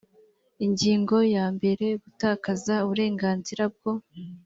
ingingo 0.65 1.17
ya 1.35 1.45
mbere 1.55 1.85
gutakaza 2.03 2.73
uburenganzira 2.85 3.63
bwo 3.75 3.91